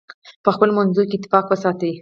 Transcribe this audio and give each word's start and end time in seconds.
په 0.43 0.49
خپلو 0.55 0.71
منځونو 0.77 1.07
کې 1.09 1.15
اتفاق 1.17 1.45
وساتئ. 1.47 1.89